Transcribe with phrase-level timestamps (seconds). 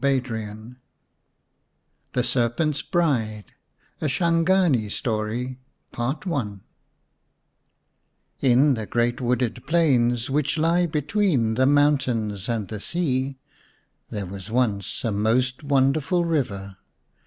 [0.03, 0.75] 77 VIII
[2.13, 3.45] THE SERPENT'S BRIDE
[4.01, 5.59] A SHANGANI STORY
[5.91, 6.57] PART I
[8.39, 13.37] IN the great wooded plains which lie between the mountains and the sea
[14.09, 16.77] there was once a most wonderful river.